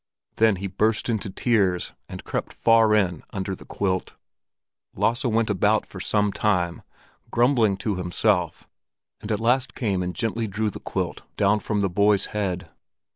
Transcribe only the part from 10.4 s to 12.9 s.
drew the quilt down from the boy's head.